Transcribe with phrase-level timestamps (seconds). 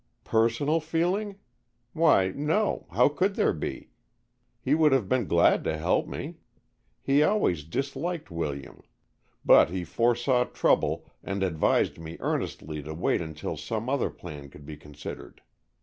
[0.23, 1.35] "Personal feeling?
[1.93, 3.91] Why, no, how could there be?
[4.59, 6.37] He would have been glad to help me.
[7.03, 8.81] He always disliked William.
[9.45, 14.65] But he foresaw trouble, and advised me earnestly to wait until some other plan could
[14.65, 15.43] be considered.